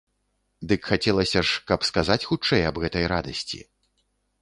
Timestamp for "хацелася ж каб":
0.93-1.87